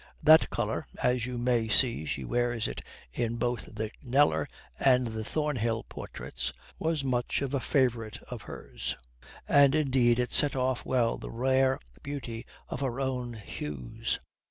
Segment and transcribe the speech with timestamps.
[0.23, 2.81] That colour as you may see, she wears it
[3.13, 4.47] in both the Kneller
[4.79, 8.95] and the Thornhill portraits was much a favourite of hers,
[9.47, 14.19] and indeed it set off well the rare beauty of her own hues.